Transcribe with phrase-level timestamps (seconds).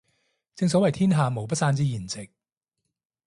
[0.55, 2.31] 正所謂天下無不散之筵席